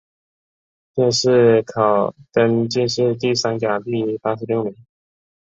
[0.95, 1.63] 殿试
[2.33, 4.75] 登进士第三甲第八十六名。